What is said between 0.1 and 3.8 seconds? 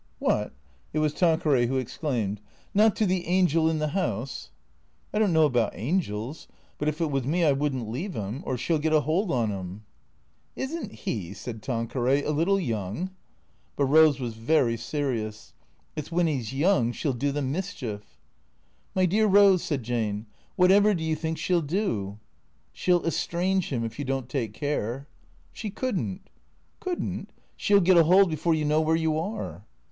"What?" (It was Tanqueray who exclaimed.) "Not to the angel in